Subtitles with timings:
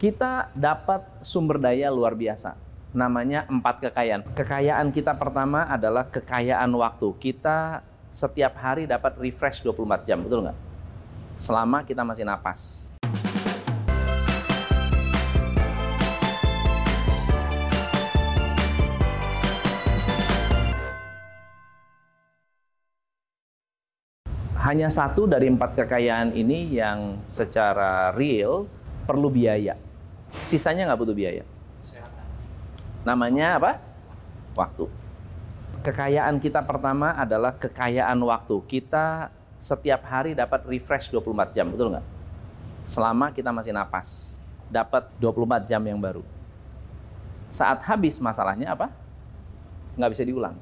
[0.00, 2.56] kita dapat sumber daya luar biasa.
[2.96, 4.32] Namanya empat kekayaan.
[4.32, 7.12] Kekayaan kita pertama adalah kekayaan waktu.
[7.20, 10.56] Kita setiap hari dapat refresh 24 jam, betul nggak?
[11.36, 12.88] Selama kita masih napas.
[24.64, 28.64] Hanya satu dari empat kekayaan ini yang secara real
[29.04, 29.89] perlu biaya.
[30.38, 31.42] Sisanya nggak butuh biaya.
[33.02, 33.72] Namanya apa?
[34.54, 34.86] Waktu.
[35.80, 38.60] Kekayaan kita pertama adalah kekayaan waktu.
[38.68, 42.06] Kita setiap hari dapat refresh 24 jam, betul nggak?
[42.84, 46.24] Selama kita masih napas, dapat 24 jam yang baru.
[47.50, 48.92] Saat habis masalahnya apa?
[49.96, 50.56] Nggak bisa diulang.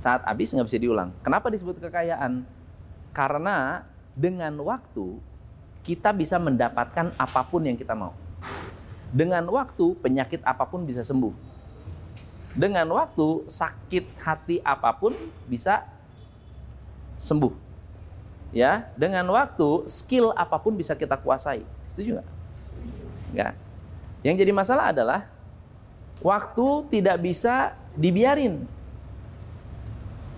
[0.00, 1.12] Saat habis nggak bisa diulang.
[1.22, 2.42] Kenapa disebut kekayaan?
[3.14, 5.20] Karena dengan waktu
[5.84, 8.23] kita bisa mendapatkan apa pun yang kita mau.
[9.14, 11.30] Dengan waktu, penyakit apa pun bisa sembuh.
[12.54, 15.14] Dengan waktu, sakit hati apa pun
[15.46, 15.86] bisa
[17.14, 17.54] sembuh.
[18.50, 21.62] Ya, dengan waktu, skill apa pun bisa kita kuasai.
[21.86, 22.28] Setuju nggak?
[23.34, 23.52] Nggak.
[24.26, 25.20] Yang jadi masalah adalah
[26.18, 28.66] waktu tidak bisa dibiarin.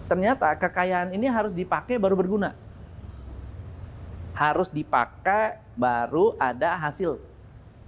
[0.04, 2.52] Ternyata kekayaan ini harus dipakai baru berguna
[4.36, 7.16] harus dipakai baru ada hasil.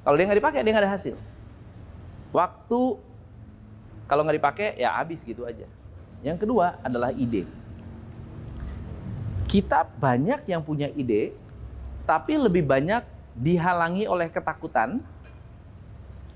[0.09, 1.21] Kalau dia nggak dipakai, dia nggak ada hasil.
[2.33, 2.81] Waktu
[4.09, 5.69] kalau nggak dipakai, ya habis gitu aja.
[6.25, 7.45] Yang kedua adalah ide.
[9.45, 11.37] Kita banyak yang punya ide,
[12.09, 13.05] tapi lebih banyak
[13.37, 15.05] dihalangi oleh ketakutan,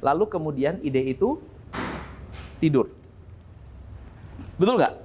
[0.05, 1.41] lalu kemudian ide itu
[2.61, 2.93] tidur.
[4.61, 5.01] Betul nggak?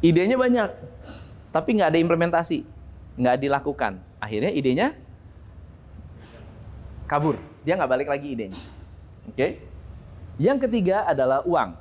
[0.00, 0.72] Idenya banyak,
[1.52, 2.64] tapi nggak ada implementasi
[3.20, 4.00] nggak dilakukan.
[4.24, 4.96] Akhirnya idenya
[7.08, 7.40] kabur.
[7.64, 8.60] Dia nggak balik lagi idenya.
[9.26, 9.34] Oke.
[9.34, 9.50] Okay?
[10.38, 11.74] Yang ketiga adalah uang.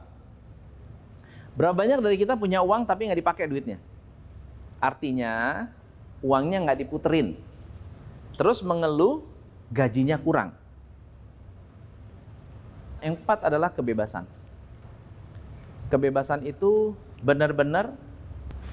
[1.53, 3.77] Berapa banyak dari kita punya uang tapi nggak dipakai duitnya?
[4.79, 5.65] Artinya
[6.23, 7.35] uangnya nggak diputerin.
[8.39, 9.25] Terus mengeluh
[9.69, 10.55] gajinya kurang.
[13.03, 14.25] Yang empat adalah kebebasan.
[15.91, 17.93] Kebebasan itu benar-benar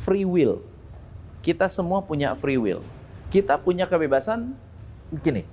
[0.07, 0.65] free will
[1.45, 2.81] kita semua punya free will.
[3.29, 4.57] Kita punya kebebasan
[5.21, 5.45] gini.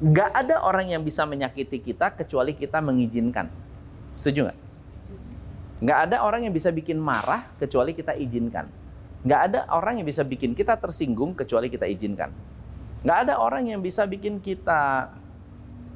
[0.00, 3.52] Nggak ada orang yang bisa menyakiti kita kecuali kita mengizinkan.
[4.16, 4.58] Setuju nggak?
[5.80, 8.68] Nggak ada orang yang bisa bikin marah kecuali kita izinkan.
[9.20, 12.32] Nggak ada orang yang bisa bikin kita tersinggung kecuali kita izinkan.
[13.04, 15.12] Nggak ada orang yang bisa bikin kita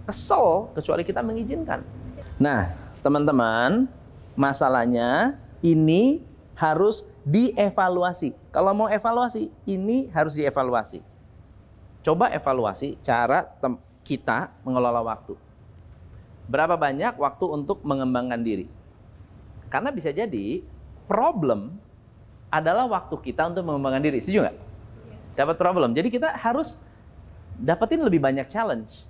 [0.05, 1.81] kesel kecuali kita mengizinkan.
[2.37, 3.89] Nah, teman-teman,
[4.37, 6.21] masalahnya ini
[6.57, 8.37] harus dievaluasi.
[8.53, 11.01] Kalau mau evaluasi, ini harus dievaluasi.
[12.05, 13.49] Coba evaluasi cara
[14.05, 15.35] kita mengelola waktu.
[16.45, 18.69] Berapa banyak waktu untuk mengembangkan diri?
[19.73, 20.61] Karena bisa jadi
[21.09, 21.75] problem
[22.53, 24.21] adalah waktu kita untuk mengembangkan diri.
[24.21, 24.57] Setuju nggak?
[25.35, 25.91] Dapat problem.
[25.97, 26.79] Jadi kita harus
[27.59, 29.09] dapetin lebih banyak challenge.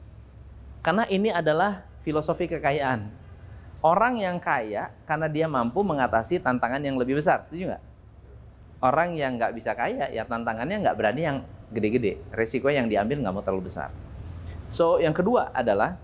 [0.80, 3.10] Karena ini adalah filosofi kekayaan.
[3.84, 7.44] Orang yang kaya karena dia mampu mengatasi tantangan yang lebih besar.
[7.44, 7.84] Setuju nggak?
[8.84, 11.38] orang yang nggak bisa kaya ya tantangannya nggak berani yang
[11.72, 13.88] gede-gede resiko yang diambil nggak mau terlalu besar
[14.74, 15.94] so yang kedua adalah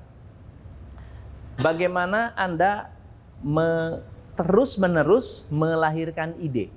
[1.59, 2.95] bagaimana anda
[3.43, 3.99] me,
[4.39, 6.71] terus menerus melahirkan ide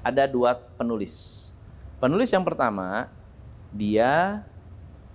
[0.00, 1.52] ada dua penulis
[2.00, 3.12] penulis yang pertama
[3.68, 4.40] dia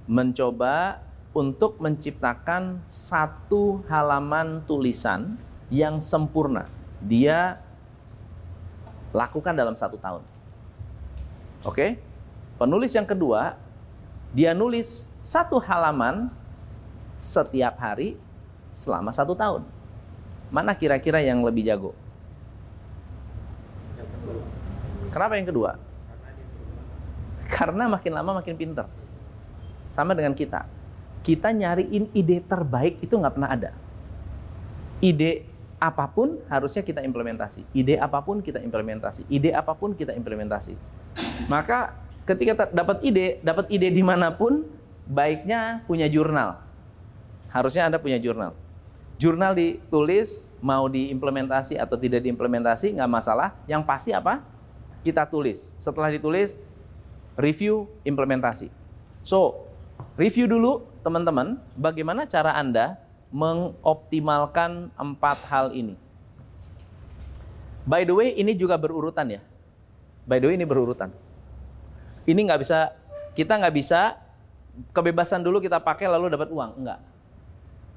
[0.06, 1.02] mencoba
[1.34, 5.42] untuk menciptakan satu halaman tulisan
[5.74, 6.70] yang sempurna
[7.02, 7.58] dia
[9.12, 10.24] lakukan dalam satu tahun.
[11.68, 12.00] Oke?
[12.58, 13.60] Penulis yang kedua,
[14.32, 16.32] dia nulis satu halaman
[17.20, 18.16] setiap hari
[18.72, 19.68] selama satu tahun.
[20.52, 21.92] Mana kira-kira yang lebih jago?
[25.12, 25.76] Kenapa yang kedua?
[27.52, 28.88] Karena makin lama makin pinter.
[29.92, 30.64] Sama dengan kita.
[31.22, 33.72] Kita nyariin ide terbaik itu nggak pernah ada.
[35.04, 35.44] Ide
[35.78, 37.68] apa pun harusnya kita implementasi.
[37.76, 39.28] Ide apa pun kita implementasi.
[39.28, 40.80] Ide apa pun kita implementasi.
[41.52, 41.92] Maka
[42.32, 44.64] ketika dapat ide, dapat ide di mana pun,
[45.04, 46.64] baiknya punya jurnal.
[47.52, 48.56] Harusnya Anda punya jurnal.
[49.20, 53.54] Jurnal ditulis, mau diimplementasi atau tidak diimplementasi, nggak masalah.
[53.68, 54.42] Yang pasti apa?
[55.06, 55.76] Kita tulis.
[55.78, 56.58] Setelah ditulis,
[57.38, 58.74] review implementasi.
[59.22, 59.68] So,
[60.18, 62.98] review dulu teman-teman, bagaimana cara Anda
[63.30, 65.96] mengoptimalkan empat hal ini.
[67.86, 69.42] By the way, ini juga berurutan ya.
[70.26, 71.10] By the way, ini berurutan.
[72.26, 72.94] Ini nggak bisa,
[73.34, 74.18] kita nggak bisa
[74.96, 76.72] kebebasan dulu kita pakai lalu dapat uang.
[76.82, 77.00] Enggak.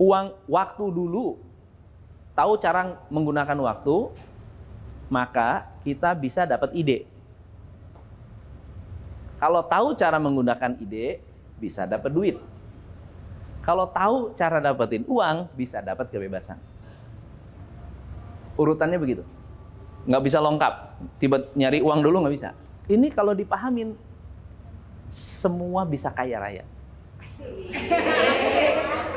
[0.01, 1.39] Uang waktu dulu.
[2.35, 4.11] Tahu cara menggunakan waktu,
[5.07, 7.07] maka kita bisa dapat ide.
[9.39, 11.23] Kalau tahu cara menggunakan ide,
[11.63, 12.37] bisa dapat duit.
[13.63, 16.59] Kalau tahu cara dapetin uang, bisa dapat kebebasan.
[18.59, 19.23] Urutannya begitu.
[20.05, 20.75] Nggak bisa lengkap.
[21.23, 22.51] Tiba nyari uang dulu nggak bisa.
[22.91, 23.97] Ini kalau dipahamin,
[25.15, 26.65] semua bisa kaya raya.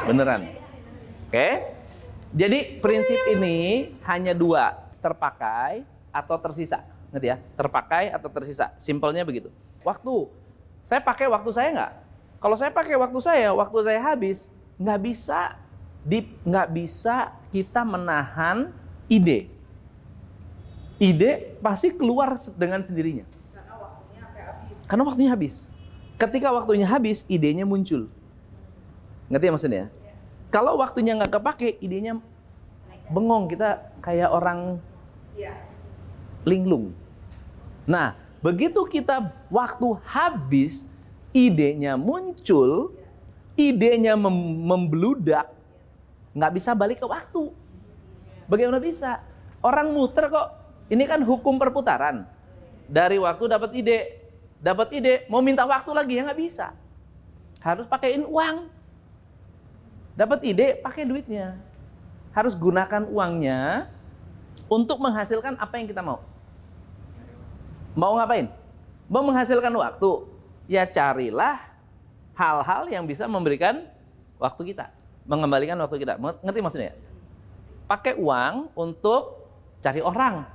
[0.06, 0.54] Beneran.
[1.26, 1.74] Oke?
[2.38, 5.82] Jadi prinsip ini hanya dua, terpakai
[6.14, 6.86] atau tersisa.
[7.10, 7.38] Ngerti ya?
[7.58, 8.78] Terpakai atau tersisa.
[8.78, 9.50] Simpelnya begitu.
[9.82, 10.30] Waktu.
[10.86, 11.94] Saya pakai waktu saya nggak?
[12.38, 15.58] Kalau saya pakai waktu saya, waktu saya habis, nggak bisa
[16.06, 18.70] di nggak bisa kita menahan
[19.10, 19.50] ide.
[21.02, 23.26] Ide pasti keluar dengan sendirinya.
[23.52, 24.80] Karena waktunya habis.
[24.86, 25.56] Karena waktunya habis.
[26.18, 28.10] Ketika waktunya habis, idenya muncul.
[29.30, 29.86] Ngerti ya maksudnya?
[29.86, 30.14] Ya.
[30.50, 32.18] Kalau waktunya nggak kepake, idenya
[33.14, 33.46] bengong.
[33.46, 34.82] Kita kayak orang
[35.38, 35.54] ya.
[36.42, 36.98] linglung.
[37.86, 40.90] Nah, begitu kita waktu habis,
[41.30, 42.98] idenya muncul,
[43.54, 44.34] idenya mem
[44.66, 45.54] membludak,
[46.34, 47.54] nggak bisa balik ke waktu.
[48.50, 49.22] Bagaimana bisa?
[49.62, 50.50] Orang muter kok.
[50.88, 52.24] Ini kan hukum perputaran.
[52.88, 54.17] Dari waktu dapat ide,
[54.62, 56.74] dapat ide, mau minta waktu lagi ya nggak bisa.
[57.62, 58.70] Harus pakaiin uang.
[60.18, 61.58] Dapat ide, pakai duitnya.
[62.34, 63.90] Harus gunakan uangnya
[64.70, 66.22] untuk menghasilkan apa yang kita mau.
[67.98, 68.50] Mau ngapain?
[69.10, 70.10] Mau menghasilkan waktu
[70.70, 71.64] ya carilah
[72.38, 73.90] hal-hal yang bisa memberikan
[74.38, 74.94] waktu kita,
[75.26, 76.20] mengembalikan waktu kita.
[76.46, 76.94] Ngerti maksudnya?
[77.90, 79.50] Pakai uang untuk
[79.82, 80.46] cari orang,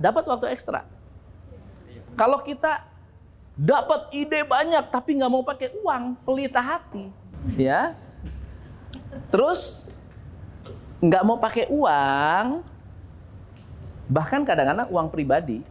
[0.00, 0.82] dapat waktu ekstra.
[2.18, 2.93] Kalau kita
[3.54, 7.10] dapat ide banyak tapi nggak mau pakai uang, pelita hati,
[7.54, 7.94] ya.
[9.30, 9.94] Terus
[10.98, 12.66] nggak mau pakai uang,
[14.10, 15.62] bahkan kadang-kadang uang pribadi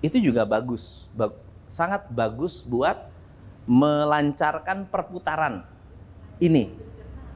[0.00, 1.04] itu juga bagus
[1.70, 3.06] sangat bagus buat
[3.68, 5.62] melancarkan perputaran
[6.42, 6.72] ini.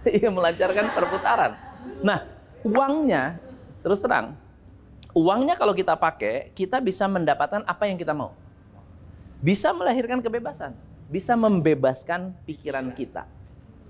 [0.05, 1.57] Iya, melancarkan perputaran.
[2.05, 2.29] Nah,
[2.61, 3.41] uangnya
[3.81, 4.37] terus terang,
[5.17, 8.37] uangnya kalau kita pakai, kita bisa mendapatkan apa yang kita mau.
[9.45, 10.73] Bisa melahirkan kebebasan,
[11.13, 13.29] bisa membebaskan pikiran kita,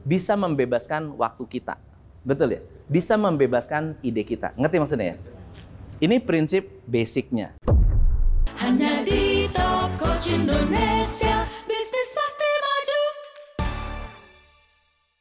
[0.03, 1.79] bisa membebaskan waktu kita.
[2.27, 2.61] Betul ya?
[2.91, 4.51] Bisa membebaskan ide kita.
[4.59, 5.17] Ngerti maksudnya ya?
[6.03, 7.55] Ini prinsip basicnya.
[8.59, 11.24] Hanya di Top Coach Indonesia.